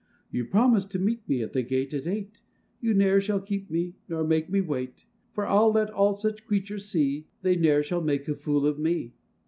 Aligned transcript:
You 0.31 0.45
promised 0.45 0.89
to 0.93 0.97
meet 0.97 1.21
at 1.29 1.53
the 1.53 1.61
gate 1.61 1.93
at 1.93 2.07
eight, 2.07 2.41
You 2.79 2.95
ne'er 2.95 3.21
shall 3.21 3.39
keep 3.39 3.69
me, 3.69 3.93
nor 4.09 4.23
make 4.23 4.49
me 4.49 4.59
wait, 4.59 5.05
For 5.31 5.45
I'll 5.45 5.71
let 5.71 5.91
all 5.91 6.15
such 6.15 6.47
creatures 6.47 6.87
see, 6.89 7.27
They 7.43 7.55
ne'er 7.55 7.83
shall 7.83 8.01
make 8.01 8.27
a 8.27 8.33
fool 8.33 8.65
of 8.65 8.79
me! 8.79 9.13